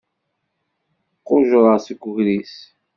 Qujjreɣ 1.25 1.77
seg 1.81 1.99
ugris. 2.09 2.55